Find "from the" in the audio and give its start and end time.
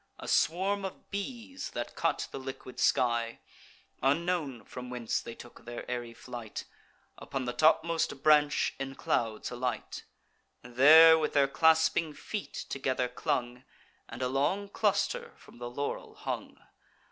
15.37-15.69